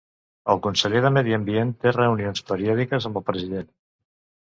[0.53, 3.73] El conseller de Medi Ambient té reunions periòdiques amb el president.